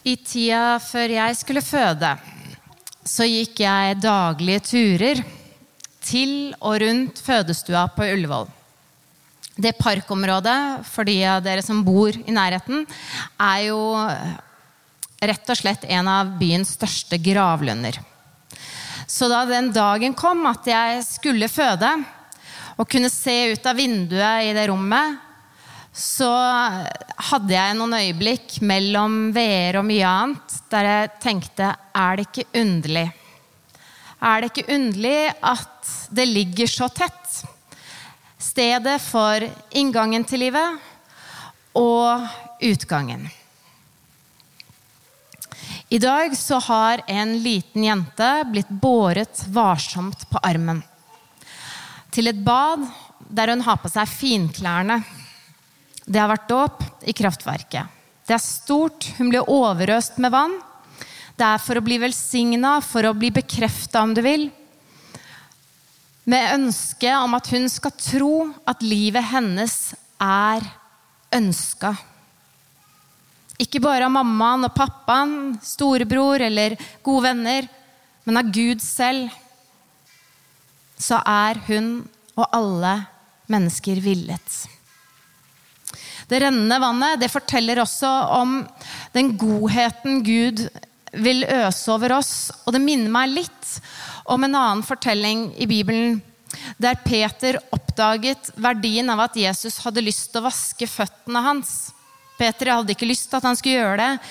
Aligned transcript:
I 0.00 0.14
tida 0.16 0.78
før 0.80 1.12
jeg 1.12 1.36
skulle 1.36 1.60
føde, 1.60 2.14
så 3.04 3.26
gikk 3.28 3.60
jeg 3.60 3.98
daglige 4.00 4.62
turer 4.64 5.20
til 6.00 6.54
og 6.56 6.78
rundt 6.80 7.20
fødestua 7.20 7.84
på 7.92 8.06
Ullevål. 8.08 8.48
Det 9.60 9.74
parkområdet, 9.76 10.86
for 10.88 11.04
de 11.04 11.18
av 11.28 11.42
dere 11.44 11.60
som 11.60 11.82
bor 11.84 12.16
i 12.16 12.32
nærheten, 12.32 12.86
er 13.36 13.66
jo 13.66 13.80
rett 15.20 15.52
og 15.52 15.58
slett 15.60 15.84
en 15.84 16.08
av 16.08 16.32
byens 16.40 16.72
største 16.78 17.20
gravlunder. 17.20 17.98
Så 19.04 19.28
da 19.28 19.42
den 19.44 19.68
dagen 19.74 20.16
kom 20.16 20.46
at 20.48 20.64
jeg 20.70 21.04
skulle 21.04 21.50
føde, 21.52 21.92
og 22.80 22.88
kunne 22.88 23.12
se 23.12 23.52
ut 23.52 23.66
av 23.68 23.76
vinduet 23.76 24.48
i 24.48 24.54
det 24.56 24.70
rommet, 24.70 25.20
så 25.92 26.30
hadde 27.30 27.54
jeg 27.54 27.76
noen 27.76 27.96
øyeblikk 27.98 28.60
mellom 28.62 29.32
VR 29.34 29.80
og 29.80 29.88
mye 29.88 30.06
annet 30.06 30.58
der 30.70 30.86
jeg 30.86 31.10
tenkte 31.22 31.72
Er 31.74 32.16
det 32.16 32.28
ikke 32.28 32.60
underlig? 32.60 33.08
Er 34.20 34.40
det 34.40 34.50
ikke 34.52 34.74
underlig 34.76 35.18
at 35.42 35.90
det 36.14 36.28
ligger 36.28 36.70
så 36.70 36.88
tett? 36.94 37.40
Stedet 38.40 39.00
for 39.02 39.44
inngangen 39.76 40.24
til 40.24 40.44
livet 40.46 40.78
og 41.76 42.26
utgangen. 42.62 43.26
I 45.90 45.98
dag 45.98 46.36
så 46.38 46.60
har 46.62 47.02
en 47.10 47.34
liten 47.42 47.84
jente 47.84 48.30
blitt 48.52 48.70
båret 48.70 49.42
varsomt 49.50 50.22
på 50.30 50.38
armen 50.46 50.84
til 52.14 52.30
et 52.30 52.38
bad 52.44 52.84
der 53.30 53.52
hun 53.52 53.62
har 53.66 53.78
på 53.82 53.90
seg 53.90 54.10
finklærne 54.10 55.00
det 56.06 56.20
har 56.20 56.30
vært 56.30 56.48
dåp 56.50 56.84
i 57.08 57.14
kraftverket. 57.16 57.98
Det 58.26 58.36
er 58.36 58.42
stort. 58.42 59.08
Hun 59.18 59.30
blir 59.32 59.48
overøst 59.50 60.20
med 60.22 60.32
vann. 60.34 60.56
Det 61.34 61.46
er 61.46 61.62
for 61.62 61.80
å 61.80 61.84
bli 61.84 61.96
velsigna, 62.02 62.76
for 62.84 63.08
å 63.08 63.16
bli 63.16 63.30
bekrefta, 63.34 64.02
om 64.04 64.12
du 64.14 64.20
vil. 64.24 64.50
Med 66.30 66.52
ønske 66.54 67.14
om 67.16 67.34
at 67.34 67.48
hun 67.50 67.66
skal 67.72 67.96
tro 67.96 68.34
at 68.68 68.84
livet 68.84 69.24
hennes 69.32 69.76
er 70.20 70.66
ønska. 71.34 71.94
Ikke 73.60 73.80
bare 73.82 74.06
av 74.06 74.14
mammaen 74.14 74.68
og 74.68 74.74
pappaen, 74.76 75.56
storebror 75.64 76.40
eller 76.44 76.76
gode 77.04 77.26
venner, 77.28 77.68
men 78.24 78.40
av 78.40 78.52
Gud 78.52 78.84
selv. 78.84 79.32
Så 81.00 81.18
er 81.24 81.60
hun 81.66 81.94
og 82.36 82.46
alle 82.56 82.94
mennesker 83.50 84.00
villet. 84.04 84.60
Det 86.30 86.38
rennende 86.44 86.78
vannet 86.78 87.18
det 87.18 87.30
forteller 87.32 87.80
også 87.82 88.08
om 88.38 88.60
den 89.16 89.32
godheten 89.38 90.20
Gud 90.22 90.62
vil 91.10 91.42
øse 91.42 91.90
over 91.90 92.14
oss. 92.20 92.34
Og 92.64 92.76
det 92.76 92.82
minner 92.84 93.10
meg 93.10 93.32
litt 93.32 93.72
om 94.30 94.46
en 94.46 94.54
annen 94.54 94.84
fortelling 94.86 95.48
i 95.58 95.66
Bibelen, 95.66 96.20
der 96.78 96.98
Peter 97.02 97.58
oppdaget 97.74 98.52
verdien 98.58 99.10
av 99.10 99.24
at 99.26 99.38
Jesus 99.38 99.80
hadde 99.82 100.04
lyst 100.06 100.30
til 100.30 100.42
å 100.42 100.46
vaske 100.46 100.86
føttene 100.90 101.42
hans. 101.42 101.74
Peter 102.38 102.72
hadde 102.76 102.94
ikke 102.94 103.10
lyst 103.10 103.28
til 103.30 103.40
at 103.40 103.50
han 103.50 103.58
skulle 103.58 103.80
gjøre 103.80 103.98
det. 103.98 104.30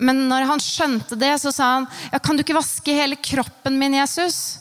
Men 0.00 0.24
når 0.30 0.48
han 0.48 0.62
skjønte 0.64 1.18
det, 1.20 1.34
så 1.42 1.52
sa 1.52 1.74
han, 1.74 1.86
ja, 2.12 2.18
'Kan 2.18 2.36
du 2.36 2.42
ikke 2.42 2.56
vaske 2.56 2.96
hele 2.96 3.16
kroppen 3.16 3.78
min, 3.78 4.00
Jesus?' 4.00 4.58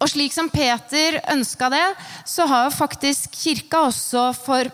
Og 0.00 0.08
slik 0.08 0.32
som 0.32 0.48
Peter 0.48 1.20
ønska 1.28 1.68
det, 1.68 1.94
så 2.24 2.46
har 2.48 2.64
jo 2.64 2.70
faktisk 2.72 3.36
kirka 3.36 3.84
også 3.84 4.32
for 4.32 4.70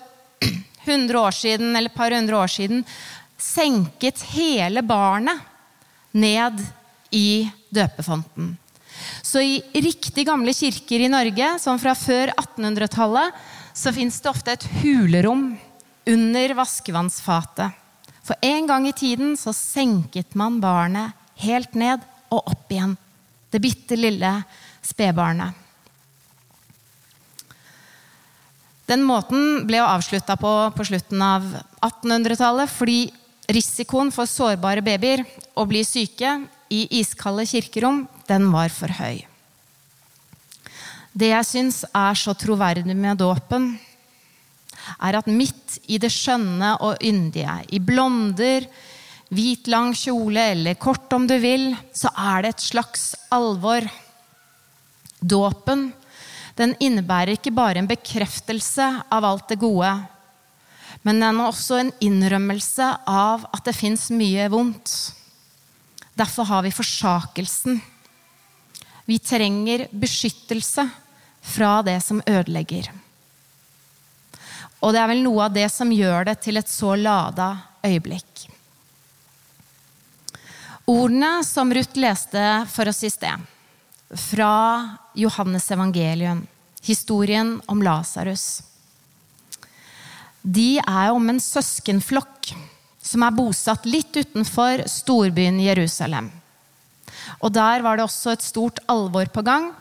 100 0.86 1.20
år 1.20 1.34
siden, 1.34 1.76
eller 1.76 1.90
et 1.90 1.98
par 1.98 2.14
hundre 2.14 2.38
år 2.38 2.52
siden 2.52 2.84
senket 3.36 4.22
hele 4.32 4.82
barnet 4.86 5.42
ned 6.16 6.62
i 7.12 7.48
døpefonten. 7.74 8.54
Så 9.22 9.42
i 9.44 9.60
riktig 9.74 10.24
gamle 10.26 10.54
kirker 10.56 11.04
i 11.04 11.10
Norge, 11.12 11.56
som 11.60 11.78
fra 11.80 11.92
før 11.98 12.32
1800-tallet, 12.32 13.34
så 13.76 13.92
fins 13.92 14.20
det 14.22 14.30
ofte 14.30 14.54
et 14.56 14.68
hulerom 14.80 15.50
under 16.08 16.54
vaskevannsfatet. 16.56 17.74
For 18.26 18.38
en 18.42 18.66
gang 18.66 18.88
i 18.88 18.96
tiden 18.96 19.36
så 19.38 19.52
senket 19.54 20.34
man 20.38 20.58
barnet 20.62 21.14
helt 21.44 21.76
ned 21.78 22.02
og 22.32 22.48
opp 22.54 22.72
igjen. 22.72 22.96
Det 23.52 23.62
bitte 23.62 23.98
lille 23.98 24.32
spedbarnet. 24.82 25.65
Den 28.86 29.02
måten 29.02 29.64
ble 29.66 29.80
avslutta 29.82 30.36
på 30.38 30.52
på 30.76 30.84
slutten 30.86 31.22
av 31.22 31.46
1800-tallet 31.82 32.70
fordi 32.70 33.00
risikoen 33.50 34.12
for 34.14 34.30
sårbare 34.30 34.82
babyer 34.82 35.24
å 35.58 35.66
bli 35.66 35.82
syke 35.86 36.38
i 36.70 36.86
iskalde 37.00 37.46
kirkerom, 37.46 38.04
den 38.26 38.48
var 38.52 38.70
for 38.74 38.90
høy. 38.90 39.24
Det 41.16 41.30
jeg 41.30 41.48
syns 41.48 41.82
er 41.96 42.18
så 42.18 42.34
troverdig 42.36 42.94
med 42.94 43.18
dåpen, 43.22 43.70
er 45.02 45.18
at 45.18 45.30
midt 45.30 45.78
i 45.90 45.98
det 45.98 46.12
skjønne 46.12 46.76
og 46.84 47.02
yndige, 47.02 47.54
i 47.74 47.80
blonder, 47.82 48.66
hvit, 49.34 49.66
lang 49.70 49.94
kjole 49.96 50.50
eller 50.52 50.78
kort 50.78 51.10
om 51.16 51.26
du 51.26 51.34
vil, 51.42 51.72
så 51.94 52.12
er 52.14 52.44
det 52.44 52.52
et 52.54 52.66
slags 52.68 53.08
alvor. 53.34 53.86
Dåpen 55.18 55.88
den 56.56 56.72
innebærer 56.80 57.36
ikke 57.36 57.52
bare 57.54 57.82
en 57.82 57.88
bekreftelse 57.90 58.86
av 59.12 59.24
alt 59.28 59.48
det 59.52 59.58
gode, 59.60 59.92
men 61.04 61.20
den 61.20 61.40
er 61.40 61.50
også 61.50 61.80
en 61.80 61.92
innrømmelse 62.02 62.86
av 63.06 63.44
at 63.54 63.64
det 63.68 63.76
fins 63.76 64.08
mye 64.10 64.48
vondt. 64.50 64.94
Derfor 66.16 66.48
har 66.48 66.64
vi 66.64 66.72
forsakelsen. 66.74 67.76
Vi 69.06 69.18
trenger 69.20 69.86
beskyttelse 69.92 70.88
fra 71.46 71.78
det 71.86 72.00
som 72.02 72.22
ødelegger. 72.26 72.88
Og 74.80 74.92
det 74.94 75.00
er 75.02 75.10
vel 75.12 75.22
noe 75.24 75.46
av 75.46 75.54
det 75.54 75.68
som 75.72 75.92
gjør 75.92 76.30
det 76.30 76.38
til 76.42 76.58
et 76.58 76.70
så 76.70 76.96
lada 76.98 77.52
øyeblikk. 77.86 78.46
Ordene 80.86 81.40
som 81.46 81.72
Ruth 81.74 81.98
leste 81.98 82.42
for 82.70 82.88
oss 82.90 83.02
i 83.06 83.10
sted, 83.10 83.46
fra 84.10 84.88
Johannes 85.14 85.70
evangelium, 85.70 86.46
historien 86.82 87.60
om 87.66 87.82
Lasarus. 87.82 88.62
De 90.42 90.78
er 90.78 91.10
om 91.10 91.30
en 91.30 91.40
søskenflokk 91.42 92.52
som 93.02 93.24
er 93.26 93.34
bosatt 93.34 93.86
litt 93.86 94.14
utenfor 94.14 94.84
storbyen 94.90 95.58
Jerusalem. 95.62 96.30
Og 97.42 97.50
der 97.54 97.82
var 97.82 97.98
det 97.98 98.06
også 98.06 98.36
et 98.36 98.46
stort 98.46 98.78
alvor 98.90 99.26
på 99.34 99.42
gang. 99.46 99.72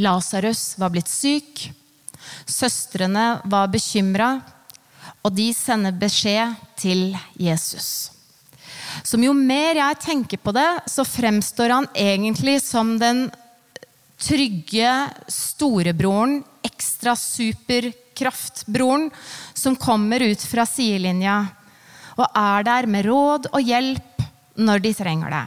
Lasarus 0.00 0.74
var 0.80 0.92
blitt 0.92 1.12
syk. 1.12 1.68
Søstrene 2.48 3.42
var 3.44 3.68
bekymra, 3.72 4.38
og 5.22 5.32
de 5.36 5.50
sender 5.56 5.94
beskjed 5.96 6.56
til 6.80 7.10
Jesus 7.36 8.15
som 9.02 9.24
jo 9.24 9.32
mer 9.36 9.76
jeg 9.80 10.00
tenker 10.04 10.40
på 10.40 10.54
det, 10.56 10.68
så 10.86 11.04
fremstår 11.04 11.74
han 11.74 11.88
egentlig 11.94 12.60
som 12.64 12.96
den 13.00 13.26
trygge 14.16 15.10
storebroren, 15.28 16.40
ekstra 16.64 17.16
superkraftbroren, 17.18 19.10
som 19.54 19.76
kommer 19.76 20.24
ut 20.24 20.42
fra 20.48 20.64
sidelinja 20.68 21.44
og 22.16 22.26
er 22.32 22.64
der 22.64 22.88
med 22.88 23.04
råd 23.06 23.50
og 23.52 23.60
hjelp 23.60 24.24
når 24.56 24.82
de 24.84 24.92
trenger 24.96 25.34
det. 25.34 25.44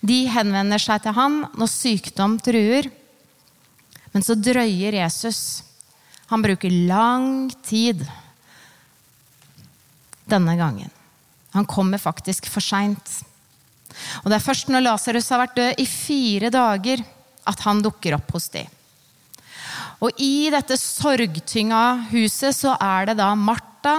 De 0.00 0.20
henvender 0.32 0.80
seg 0.80 1.02
til 1.04 1.16
han 1.16 1.42
når 1.60 1.68
sykdom 1.68 2.38
truer. 2.40 2.88
Men 4.14 4.24
så 4.24 4.34
drøyer 4.34 4.96
Jesus. 5.02 5.62
Han 6.32 6.42
bruker 6.42 6.72
lang 6.88 7.50
tid 7.66 8.00
denne 10.30 10.56
gangen. 10.56 10.88
Han 11.56 11.66
kommer 11.66 11.98
faktisk 11.98 12.46
for 12.50 12.62
seint. 12.64 13.20
Og 14.22 14.30
det 14.30 14.38
er 14.38 14.44
først 14.44 14.70
når 14.70 14.84
Lasarus 14.86 15.30
har 15.32 15.42
vært 15.42 15.56
død 15.58 15.82
i 15.82 15.86
fire 15.88 16.50
dager, 16.54 17.02
at 17.50 17.64
han 17.66 17.82
dukker 17.82 18.14
opp 18.16 18.30
hos 18.36 18.48
dem. 18.54 18.68
Og 20.00 20.16
i 20.22 20.48
dette 20.52 20.78
sorgtynga 20.80 21.82
huset 22.12 22.56
så 22.56 22.76
er 22.80 23.10
det 23.10 23.18
da 23.20 23.34
Martha 23.36 23.96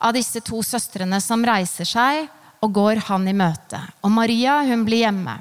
av 0.00 0.14
disse 0.16 0.40
to 0.44 0.62
søstrene 0.64 1.20
som 1.20 1.44
reiser 1.44 1.88
seg 1.88 2.28
og 2.64 2.72
går 2.76 3.02
han 3.08 3.28
i 3.28 3.36
møte. 3.36 3.80
Og 4.04 4.12
Maria 4.12 4.60
hun 4.68 4.84
blir 4.86 5.04
hjemme. 5.04 5.36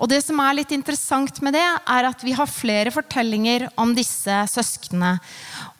Og 0.00 0.08
det 0.08 0.22
som 0.24 0.38
er 0.40 0.56
litt 0.56 0.72
interessant 0.72 1.40
med 1.44 1.56
det, 1.56 1.64
er 1.64 2.08
at 2.08 2.22
vi 2.24 2.32
har 2.36 2.48
flere 2.48 2.92
fortellinger 2.94 3.66
om 3.80 3.92
disse 3.96 4.36
søsknene. 4.52 5.16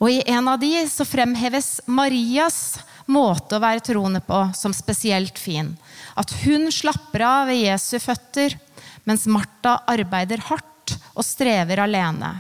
Og 0.01 0.11
i 0.13 0.21
en 0.33 0.51
av 0.53 0.61
de 0.61 0.73
så 0.91 1.07
fremheves 1.09 1.79
Marias 1.87 2.79
måte 3.11 3.57
å 3.57 3.63
være 3.63 3.85
troende 3.87 4.21
på 4.25 4.39
som 4.57 4.75
spesielt 4.75 5.39
fin. 5.39 5.73
At 6.19 6.33
hun 6.43 6.71
slapper 6.75 7.25
av 7.27 7.51
ved 7.51 7.63
Jesu 7.63 7.99
føtter, 8.03 8.57
mens 9.07 9.27
Martha 9.31 9.79
arbeider 9.89 10.43
hardt 10.49 10.97
og 11.15 11.25
strever 11.27 11.83
alene. 11.85 12.33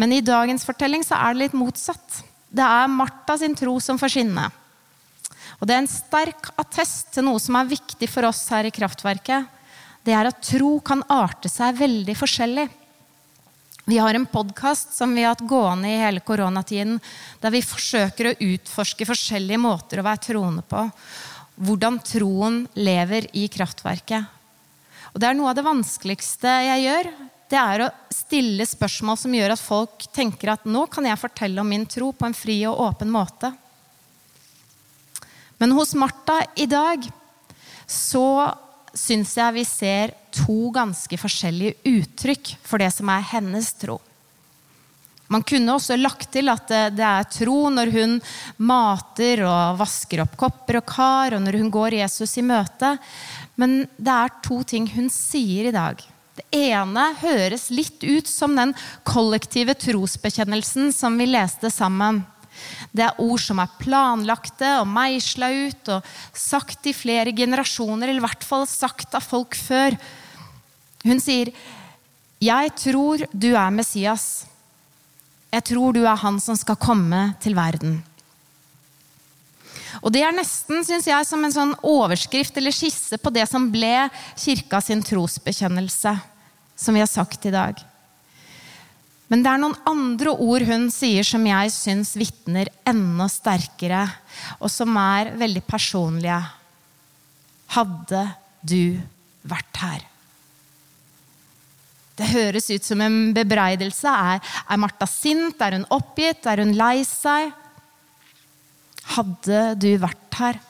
Men 0.00 0.14
i 0.16 0.22
dagens 0.24 0.64
fortelling 0.64 1.04
så 1.04 1.18
er 1.18 1.34
det 1.34 1.44
litt 1.44 1.56
motsatt. 1.58 2.22
Det 2.48 2.64
er 2.64 2.90
Martha 2.92 3.36
sin 3.40 3.56
tro 3.58 3.76
som 3.82 3.98
får 4.00 4.14
skinne. 4.14 4.48
Og 5.60 5.68
det 5.68 5.76
er 5.76 5.82
en 5.82 5.90
sterk 5.90 6.52
attest 6.60 7.12
til 7.14 7.26
noe 7.26 7.40
som 7.42 7.58
er 7.58 7.68
viktig 7.68 8.08
for 8.08 8.28
oss 8.28 8.46
her 8.52 8.68
i 8.68 8.72
Kraftverket. 8.72 9.48
Det 10.04 10.14
er 10.16 10.30
at 10.30 10.40
tro 10.44 10.78
kan 10.84 11.02
arte 11.12 11.50
seg 11.52 11.76
veldig 11.76 12.16
forskjellig. 12.16 12.66
Vi 13.90 13.98
har 13.98 14.14
en 14.14 14.26
podkast 14.26 14.92
som 14.94 15.14
vi 15.14 15.22
har 15.22 15.32
hatt 15.34 15.48
gående 15.50 15.88
i 15.90 15.96
hele 15.98 16.20
koronatiden, 16.22 17.00
der 17.42 17.50
vi 17.50 17.58
forsøker 17.58 18.28
å 18.28 18.34
utforske 18.52 19.06
forskjellige 19.08 19.58
måter 19.58 19.98
å 19.98 20.04
være 20.06 20.22
troende 20.28 20.62
på. 20.62 20.84
Hvordan 21.58 21.98
troen 22.06 22.60
lever 22.78 23.26
i 23.34 23.48
kraftverket. 23.50 24.28
Og 25.10 25.18
det 25.18 25.26
er 25.26 25.34
noe 25.34 25.50
av 25.50 25.58
det 25.58 25.66
vanskeligste 25.66 26.52
jeg 26.68 26.84
gjør. 26.84 27.10
Det 27.50 27.58
er 27.58 27.84
å 27.88 27.90
stille 28.14 28.68
spørsmål 28.70 29.18
som 29.24 29.34
gjør 29.34 29.56
at 29.56 29.64
folk 29.64 30.06
tenker 30.14 30.54
at 30.54 30.70
nå 30.70 30.86
kan 30.86 31.10
jeg 31.10 31.22
fortelle 31.24 31.58
om 31.64 31.74
min 31.74 31.88
tro 31.90 32.12
på 32.14 32.30
en 32.30 32.40
fri 32.44 32.60
og 32.70 32.78
åpen 32.86 33.10
måte. 33.10 33.50
Men 35.58 35.74
hos 35.74 35.98
Martha 35.98 36.44
i 36.54 36.70
dag 36.70 37.10
så 37.90 38.28
syns 38.94 39.34
jeg 39.34 39.58
vi 39.58 39.66
ser 39.66 40.14
to 40.34 40.70
ganske 40.74 41.18
forskjellige 41.20 41.76
uttrykk 41.90 42.54
for 42.66 42.82
det 42.82 42.90
som 42.94 43.10
er 43.12 43.26
hennes 43.32 43.72
tro. 43.80 44.00
Man 45.30 45.44
kunne 45.46 45.76
også 45.76 45.94
lagt 45.94 46.32
til 46.34 46.50
at 46.50 46.70
det 46.96 47.06
er 47.06 47.26
tro 47.30 47.68
når 47.70 47.92
hun 47.94 48.16
mater 48.66 49.44
og 49.46 49.78
vasker 49.78 50.24
opp 50.24 50.34
kopper 50.40 50.80
og 50.80 50.88
kar, 50.90 51.36
og 51.36 51.44
når 51.44 51.60
hun 51.60 51.68
går 51.70 52.00
Jesus 52.00 52.34
i 52.40 52.42
møte. 52.42 52.96
Men 53.54 53.84
det 53.94 54.16
er 54.16 54.40
to 54.42 54.64
ting 54.66 54.88
hun 54.90 55.06
sier 55.14 55.70
i 55.70 55.74
dag. 55.76 56.02
Det 56.40 56.46
ene 56.56 57.04
høres 57.20 57.68
litt 57.70 58.02
ut 58.02 58.26
som 58.26 58.56
den 58.58 58.74
kollektive 59.06 59.76
trosbekjennelsen 59.78 60.90
som 60.96 61.18
vi 61.20 61.28
leste 61.30 61.70
sammen. 61.70 62.24
Det 62.90 63.06
er 63.06 63.20
ord 63.22 63.40
som 63.42 63.60
er 63.62 63.74
planlagte 63.78 64.72
og 64.80 64.88
meisla 64.90 65.50
ut 65.52 65.92
og 65.94 66.08
sagt 66.34 66.90
i 66.90 66.96
flere 66.96 67.30
generasjoner, 67.36 68.08
eller 68.08 68.22
i 68.22 68.26
hvert 68.26 68.46
fall 68.46 68.66
sagt 68.68 69.14
av 69.14 69.24
folk 69.24 69.54
før. 69.54 69.94
Hun 71.04 71.20
sier, 71.20 71.52
'Jeg 72.40 72.74
tror 72.76 73.26
du 73.32 73.54
er 73.54 73.70
Messias. 73.70 74.46
Jeg 75.52 75.64
tror 75.64 75.92
du 75.92 76.04
er 76.04 76.16
han 76.16 76.40
som 76.40 76.56
skal 76.56 76.76
komme 76.76 77.34
til 77.40 77.54
verden.' 77.54 78.02
Og 80.02 80.12
Det 80.12 80.22
er 80.22 80.32
nesten 80.32 80.84
synes 80.84 81.06
jeg, 81.06 81.26
som 81.26 81.44
en 81.44 81.52
sånn 81.52 81.74
overskrift 81.82 82.56
eller 82.56 82.70
skisse 82.70 83.18
på 83.18 83.32
det 83.34 83.48
som 83.50 83.70
ble 83.72 84.08
kirka 84.38 84.80
sin 84.80 85.02
trosbekjennelse, 85.02 86.14
som 86.76 86.94
vi 86.94 87.02
har 87.02 87.10
sagt 87.10 87.44
i 87.46 87.50
dag. 87.50 87.74
Men 89.30 89.44
det 89.44 89.50
er 89.50 89.62
noen 89.62 89.76
andre 89.86 90.32
ord 90.32 90.64
hun 90.66 90.88
sier 90.90 91.26
som 91.26 91.44
jeg 91.46 91.70
syns 91.74 92.16
vitner 92.18 92.70
enda 92.88 93.28
sterkere, 93.30 94.06
og 94.58 94.70
som 94.72 94.96
er 94.96 95.34
veldig 95.38 95.62
personlige. 95.68 96.40
Hadde 97.76 98.24
du 98.62 98.98
vært 99.46 99.82
her? 99.84 100.09
Det 102.20 102.28
høres 102.34 102.68
ut 102.68 102.84
som 102.84 103.00
en 103.00 103.18
bebreidelse. 103.36 104.10
Er, 104.10 104.42
er 104.44 104.80
Martha 104.80 105.08
sint? 105.08 105.60
Er 105.64 105.78
hun 105.78 105.88
oppgitt? 105.94 106.44
Er 106.44 106.60
hun 106.60 106.74
lei 106.76 107.00
seg? 107.08 107.54
Hadde 109.16 109.62
du 109.80 109.88
vært 110.02 110.36
her? 110.40 110.60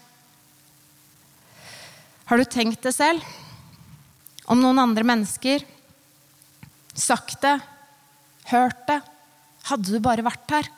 Har 2.30 2.38
du 2.38 2.46
tenkt 2.46 2.86
det 2.86 2.94
selv? 2.94 3.26
Om 4.46 4.62
noen 4.62 4.78
andre 4.78 5.02
mennesker? 5.06 5.66
Sagt 6.94 7.40
det? 7.42 7.58
hørt 8.50 8.86
det. 8.88 9.00
Hadde 9.68 9.92
du 9.92 10.02
bare 10.02 10.24
vært 10.26 10.54
her? 10.54 10.68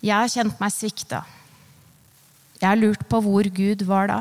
Jeg 0.00 0.16
har 0.16 0.32
kjent 0.32 0.60
meg 0.62 0.72
svikta. 0.72 1.24
Jeg 2.60 2.68
har 2.68 2.80
lurt 2.80 3.02
på 3.08 3.20
hvor 3.24 3.48
Gud 3.52 3.84
var 3.88 4.08
da. 4.10 4.20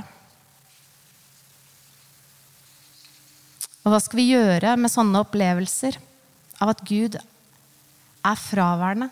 Og 3.90 3.96
hva 3.96 4.04
skal 4.06 4.20
vi 4.20 4.28
gjøre 4.36 4.76
med 4.78 4.92
sånne 4.94 5.24
opplevelser 5.24 5.96
av 6.62 6.76
at 6.76 6.84
Gud 6.86 7.16
er 7.18 8.38
fraværende? 8.38 9.08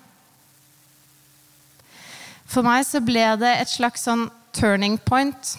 For 2.45 2.62
meg 2.62 2.85
så 2.85 3.01
ble 3.01 3.24
det 3.41 3.56
et 3.57 3.71
slags 3.74 4.06
sånn 4.06 4.27
turning 4.53 5.00
point 5.01 5.56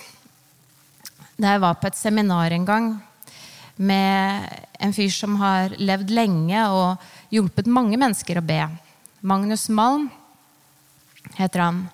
da 1.35 1.57
jeg 1.57 1.65
var 1.67 1.83
på 1.83 1.91
et 1.91 1.99
seminar 1.99 2.55
en 2.55 2.71
gang 2.71 2.89
med 3.91 4.55
en 4.79 4.95
fyr 4.95 5.11
som 5.11 5.35
har 5.43 5.75
levd 5.83 6.15
lenge 6.15 6.63
og 6.71 7.11
hjulpet 7.35 7.67
mange 7.75 7.99
mennesker 7.99 8.39
å 8.39 8.47
be. 8.47 8.63
Magnus 9.19 9.67
Malm 9.67 10.13
heter 11.35 11.67
han. 11.67 11.87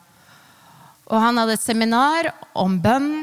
Og 1.09 1.25
han 1.25 1.41
hadde 1.41 1.57
et 1.57 1.65
seminar 1.65 2.35
om 2.53 2.77
bønn 2.85 3.15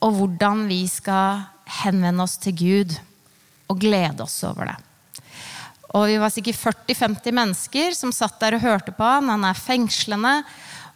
og 0.00 0.22
hvordan 0.22 0.64
vi 0.72 0.86
skal 0.88 1.50
henvende 1.82 2.24
oss 2.24 2.36
til 2.40 2.56
Gud 2.58 2.96
og 3.70 3.80
glede 3.80 4.24
oss 4.24 4.36
over 4.46 4.72
det. 4.72 4.76
Og 5.94 6.08
Vi 6.10 6.18
var 6.18 6.32
sikkert 6.34 6.58
40-50 6.58 7.36
mennesker 7.38 7.94
som 7.94 8.12
satt 8.12 8.40
der 8.42 8.56
og 8.56 8.64
hørte 8.64 8.92
på 8.94 9.06
han. 9.06 9.30
Han 9.30 9.46
er 9.46 9.58
fengslende. 9.58 10.40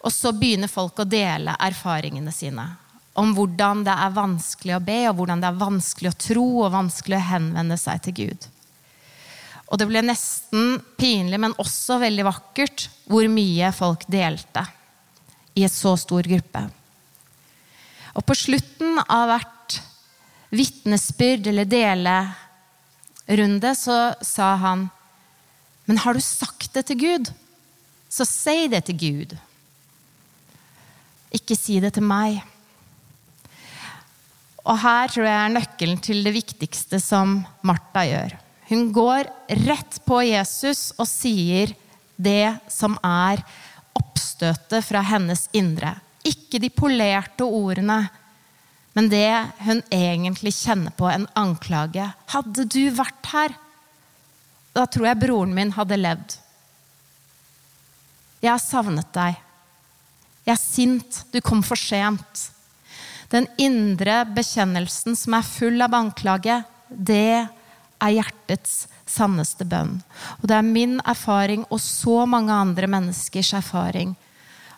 Og 0.02 0.14
så 0.14 0.32
begynner 0.34 0.70
folk 0.70 0.98
å 0.98 1.06
dele 1.08 1.56
erfaringene 1.58 2.34
sine 2.34 2.66
om 3.18 3.32
hvordan 3.34 3.80
det 3.82 3.94
er 3.98 4.14
vanskelig 4.14 4.76
å 4.76 4.84
be, 4.84 4.98
og 5.08 5.16
hvordan 5.18 5.40
det 5.42 5.48
er 5.48 5.58
vanskelig 5.58 6.12
å 6.12 6.18
tro 6.22 6.46
og 6.62 6.70
vanskelig 6.70 7.16
å 7.18 7.28
henvende 7.32 7.74
seg 7.80 8.04
til 8.04 8.14
Gud. 8.14 8.46
Og 9.68 9.80
det 9.80 9.88
ble 9.90 10.04
nesten 10.06 10.78
pinlig, 11.00 11.40
men 11.42 11.56
også 11.60 11.98
veldig 12.00 12.28
vakkert, 12.28 12.86
hvor 13.10 13.26
mye 13.32 13.72
folk 13.74 14.06
delte 14.06 14.62
i 15.58 15.66
et 15.66 15.74
så 15.74 15.96
stor 15.98 16.30
gruppe. 16.30 16.62
Og 18.14 18.24
på 18.26 18.36
slutten 18.38 19.02
av 19.02 19.26
hvert 19.32 19.57
vitnesbyrd 20.50 21.50
eller 21.50 21.68
delerunde 21.68 23.74
så 23.76 23.98
sa 24.24 24.54
han 24.62 24.88
Men 25.84 26.00
har 26.04 26.14
du 26.14 26.20
sagt 26.20 26.74
det 26.74 26.86
til 26.88 27.00
Gud, 27.00 27.30
så 28.08 28.24
si 28.28 28.68
det 28.68 28.84
til 28.88 28.98
Gud. 29.00 29.32
Ikke 31.32 31.56
si 31.56 31.78
det 31.80 31.94
til 31.96 32.04
meg. 32.04 32.42
Og 34.68 34.76
her 34.82 35.08
tror 35.08 35.24
jeg 35.24 35.38
er 35.38 35.54
nøkkelen 35.54 36.00
til 36.04 36.20
det 36.26 36.34
viktigste 36.34 37.00
som 37.00 37.38
Martha 37.64 38.04
gjør. 38.04 38.34
Hun 38.68 38.90
går 38.92 39.30
rett 39.64 39.96
på 40.04 40.20
Jesus 40.28 40.90
og 41.00 41.08
sier 41.08 41.72
det 42.20 42.58
som 42.68 42.98
er 43.00 43.40
oppstøtet 43.96 44.84
fra 44.84 45.00
hennes 45.08 45.46
indre. 45.56 45.94
Ikke 46.26 46.60
de 46.60 46.68
polerte 46.68 47.46
ordene, 47.46 48.02
men 48.98 49.06
det 49.12 49.46
hun 49.62 49.78
egentlig 49.94 50.50
kjenner 50.56 50.90
på, 50.90 51.06
en 51.06 51.28
anklage. 51.38 52.02
Hadde 52.32 52.64
du 52.66 52.88
vært 52.90 53.28
her, 53.30 53.52
da 54.74 54.88
tror 54.90 55.06
jeg 55.06 55.20
broren 55.20 55.52
min 55.54 55.70
hadde 55.76 56.00
levd. 56.00 56.34
Jeg 58.42 58.50
har 58.50 58.58
savnet 58.58 59.06
deg. 59.14 59.38
Jeg 60.42 60.54
er 60.56 60.58
sint. 60.58 61.22
Du 61.30 61.38
kom 61.46 61.62
for 61.62 61.78
sent. 61.78 62.48
Den 63.30 63.46
indre 63.54 64.24
bekjennelsen 64.34 65.14
som 65.22 65.38
er 65.38 65.46
full 65.46 65.78
av 65.86 65.94
anklage, 65.94 66.58
det 66.90 67.46
er 67.46 68.14
hjertets 68.18 68.88
sanneste 69.06 69.62
bønn. 69.62 70.00
Og 70.40 70.50
det 70.50 70.58
er 70.58 70.72
min 70.74 70.98
erfaring 71.06 71.68
og 71.70 71.78
så 71.86 72.24
mange 72.26 72.50
andre 72.50 72.90
menneskers 72.90 73.54
erfaring 73.62 74.18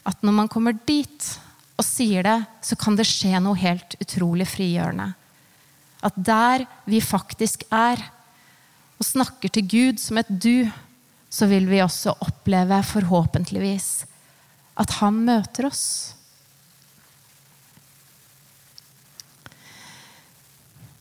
at 0.04 0.20
når 0.20 0.42
man 0.44 0.52
kommer 0.52 0.76
dit 0.76 1.38
og 1.80 1.86
sier 1.86 2.26
det, 2.26 2.36
så 2.60 2.76
kan 2.76 2.96
det 2.98 3.08
skje 3.08 3.40
noe 3.40 3.56
helt 3.56 3.96
utrolig 4.02 4.46
frigjørende. 4.52 5.14
At 6.04 6.16
der 6.16 6.66
vi 6.88 7.00
faktisk 7.04 7.64
er, 7.72 8.02
og 9.00 9.08
snakker 9.08 9.52
til 9.52 9.64
Gud 9.64 10.00
som 10.00 10.20
et 10.20 10.28
du, 10.28 10.68
så 11.32 11.48
vil 11.48 11.68
vi 11.70 11.80
også 11.80 12.18
oppleve, 12.20 12.82
forhåpentligvis, 12.84 13.88
at 14.80 14.96
han 15.00 15.22
møter 15.24 15.70
oss. 15.70 15.84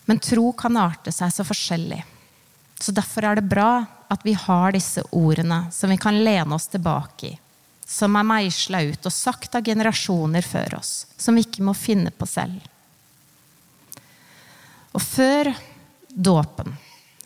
Men 0.07 0.21
tro 0.23 0.51
kan 0.57 0.79
arte 0.79 1.11
seg 1.13 1.33
så 1.33 1.45
forskjellig. 1.45 1.99
Så 2.79 2.95
Derfor 2.95 3.27
er 3.27 3.39
det 3.39 3.49
bra 3.51 3.83
at 4.09 4.23
vi 4.25 4.33
har 4.33 4.73
disse 4.73 5.03
ordene 5.11 5.65
som 5.75 5.91
vi 5.91 5.99
kan 6.01 6.17
lene 6.23 6.55
oss 6.55 6.69
tilbake 6.71 7.33
i. 7.33 7.35
Som 7.89 8.17
er 8.19 8.27
meisla 8.27 8.83
ut 8.85 9.07
og 9.09 9.13
sagt 9.13 9.57
av 9.57 9.65
generasjoner 9.65 10.45
før 10.45 10.77
oss. 10.77 11.07
Som 11.17 11.39
vi 11.39 11.45
ikke 11.47 11.65
må 11.65 11.73
finne 11.77 12.13
på 12.13 12.27
selv. 12.29 12.61
Og 14.93 15.01
før 15.01 15.51
dåpen, 16.09 16.73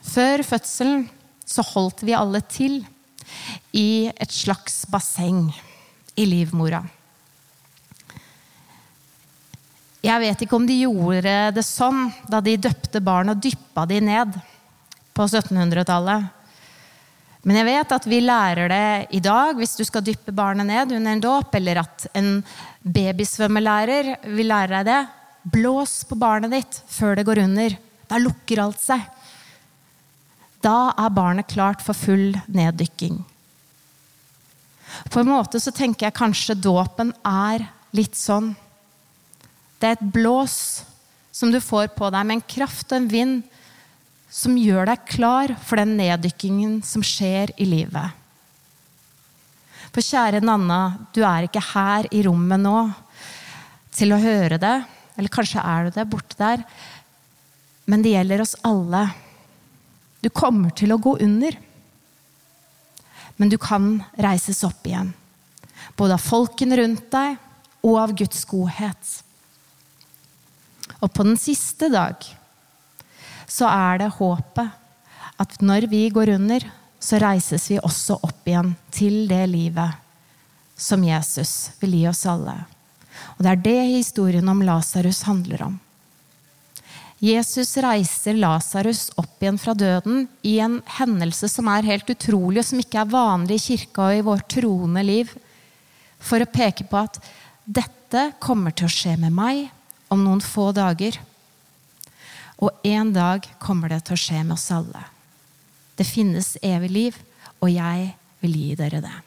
før 0.03 0.43
fødselen, 0.47 1.05
så 1.45 1.63
holdt 1.73 2.03
vi 2.07 2.15
alle 2.15 2.41
til 2.47 2.81
i 3.75 4.09
et 4.11 4.33
slags 4.33 4.83
basseng 4.91 5.47
i 6.19 6.25
livmora. 6.27 6.81
Jeg 10.03 10.19
vet 10.19 10.41
ikke 10.43 10.57
om 10.57 10.65
de 10.67 10.81
gjorde 10.81 11.33
det 11.55 11.63
sånn 11.63 12.09
da 12.27 12.41
de 12.43 12.57
døpte 12.59 12.99
barn 13.03 13.31
og 13.31 13.39
dyppa 13.43 13.85
de 13.87 14.01
ned 14.03 14.35
på 15.15 15.27
1700-tallet. 15.29 16.25
Men 17.43 17.59
jeg 17.59 17.67
vet 17.67 17.95
at 17.95 18.05
vi 18.07 18.21
lærer 18.23 18.71
det 18.71 19.15
i 19.17 19.19
dag 19.23 19.57
hvis 19.57 19.75
du 19.75 19.83
skal 19.87 20.05
dyppe 20.05 20.31
barnet 20.35 20.67
ned 20.69 20.93
under 20.95 21.11
en 21.11 21.23
dåp, 21.23 21.55
eller 21.59 21.81
at 21.83 22.07
en 22.15 22.37
babysvømmelærer 22.83 24.13
vil 24.31 24.47
lære 24.51 24.79
deg 24.79 24.87
det. 24.87 25.01
Blås 25.53 25.97
på 26.07 26.15
barnet 26.15 26.53
ditt 26.55 26.79
før 26.87 27.19
det 27.19 27.27
går 27.27 27.43
under. 27.43 27.75
Da 28.07 28.19
lukker 28.21 28.63
alt 28.63 28.79
seg. 28.79 29.03
Da 30.63 30.93
er 30.95 31.11
barnet 31.11 31.51
klart 31.51 31.83
for 31.83 31.97
full 31.97 32.31
neddykking. 32.47 33.19
På 35.11 35.19
en 35.19 35.31
måte 35.33 35.59
så 35.59 35.73
tenker 35.75 36.07
jeg 36.07 36.15
kanskje 36.15 36.55
dåpen 36.55 37.11
er 37.27 37.65
litt 37.97 38.15
sånn. 38.15 38.53
Det 39.81 39.89
er 39.89 39.97
et 39.97 40.11
blås 40.15 40.55
som 41.33 41.51
du 41.51 41.59
får 41.59 41.91
på 41.97 42.07
deg 42.13 42.29
med 42.29 42.39
en 42.39 42.47
kraft 42.55 42.93
og 42.93 43.01
en 43.01 43.09
vind 43.11 43.52
som 44.33 44.57
gjør 44.57 44.89
deg 44.89 45.05
klar 45.05 45.53
for 45.61 45.77
den 45.77 45.93
neddykkingen 45.99 46.79
som 46.85 47.05
skjer 47.05 47.53
i 47.61 47.67
livet. 47.69 48.19
For 49.93 50.01
kjære 50.01 50.41
Nanna, 50.41 50.97
du 51.13 51.21
er 51.21 51.45
ikke 51.45 51.61
her 51.61 52.09
i 52.09 52.23
rommet 52.25 52.63
nå 52.63 52.77
til 53.93 54.15
å 54.15 54.21
høre 54.21 54.57
det. 54.57 54.77
Eller 55.13 55.33
kanskje 55.33 55.61
er 55.61 55.85
du 55.85 55.99
det 55.99 56.07
borte 56.09 56.39
der. 56.39 56.63
Men 57.85 58.01
det 58.01 58.15
gjelder 58.15 58.41
oss 58.41 58.55
alle. 58.65 59.05
Du 60.23 60.31
kommer 60.33 60.73
til 60.73 60.95
å 60.95 61.01
gå 61.01 61.13
under. 61.21 61.59
Men 63.37 63.53
du 63.53 63.59
kan 63.61 63.99
reises 64.17 64.63
opp 64.65 64.87
igjen. 64.89 65.13
Både 65.99 66.17
av 66.17 66.25
folkene 66.25 66.79
rundt 66.81 67.05
deg 67.13 67.37
og 67.85 67.99
av 68.01 68.15
Guds 68.17 68.41
godhet. 68.49 69.17
Og 71.03 71.11
på 71.13 71.27
den 71.27 71.37
siste 71.37 71.91
dag 71.93 72.25
så 73.47 73.69
er 73.69 74.03
det 74.03 74.13
håpet 74.19 74.79
at 75.41 75.59
når 75.61 75.87
vi 75.91 76.07
går 76.13 76.35
under, 76.35 76.65
så 76.99 77.19
reises 77.19 77.67
vi 77.71 77.81
også 77.81 78.19
opp 78.23 78.47
igjen 78.47 78.75
til 78.93 79.25
det 79.27 79.43
livet 79.51 79.99
som 80.79 81.03
Jesus 81.03 81.73
vil 81.81 81.97
gi 81.99 82.05
oss 82.09 82.25
alle. 82.29 82.55
Og 83.37 83.43
det 83.43 83.51
er 83.51 83.63
det 83.65 83.81
historien 83.91 84.47
om 84.49 84.61
Lasarus 84.65 85.23
handler 85.27 85.65
om. 85.67 85.79
Jesus 87.23 87.77
reiser 87.79 88.35
Lasarus 88.35 89.05
opp 89.15 89.43
igjen 89.43 89.59
fra 89.61 89.75
døden 89.77 90.25
i 90.43 90.57
en 90.59 90.81
hendelse 90.97 91.47
som 91.47 91.69
er 91.71 91.87
helt 91.87 92.09
utrolig, 92.11 92.59
og 92.59 92.67
som 92.67 92.81
ikke 92.83 92.99
er 92.99 93.13
vanlig 93.13 93.61
i 93.61 93.63
kirka 93.67 94.09
og 94.09 94.17
i 94.17 94.25
vårt 94.27 94.49
troende 94.51 95.03
liv, 95.07 95.31
for 96.19 96.43
å 96.43 96.49
peke 96.51 96.87
på 96.89 96.99
at 96.99 97.19
dette 97.63 98.25
kommer 98.43 98.75
til 98.75 98.89
å 98.89 98.91
skje 98.91 99.15
med 99.21 99.31
meg 99.35 99.69
om 100.11 100.19
noen 100.25 100.43
få 100.43 100.71
dager. 100.75 101.15
Og 102.63 102.71
en 102.87 103.11
dag 103.11 103.43
kommer 103.59 103.91
det 103.91 104.05
til 104.07 104.15
å 104.15 104.23
skje 104.23 104.39
med 104.45 104.55
oss 104.55 104.69
alle. 104.71 105.03
Det 105.99 106.07
finnes 106.07 106.55
evig 106.63 106.91
liv, 106.91 107.17
og 107.59 107.69
jeg 107.73 108.13
vil 108.43 108.55
gi 108.55 108.75
dere 108.79 109.01
det. 109.03 109.17